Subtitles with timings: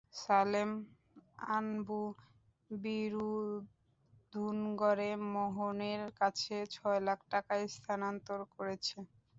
[0.17, 0.69] সালেম,
[1.49, 1.99] আনবু
[2.69, 8.97] বিরুধুনগরে মোহনের কাছে ছয় লাখ টাকা স্থানান্তর করেছে।